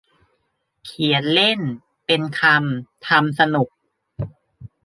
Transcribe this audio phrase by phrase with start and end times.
[0.85, 1.59] เขียนเล่น
[2.05, 3.69] เป็นคำ ทำสนุก